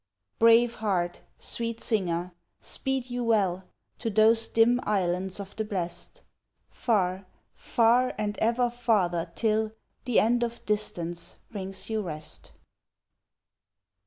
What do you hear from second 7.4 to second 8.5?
far and